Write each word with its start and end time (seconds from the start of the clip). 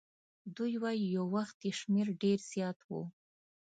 دوی 0.55 0.73
وایي 0.83 1.03
یو 1.15 1.25
وخت 1.35 1.57
یې 1.67 1.71
شمیر 1.79 2.07
ډېر 2.21 2.39
زیات 2.51 2.79
وو. 2.87 3.01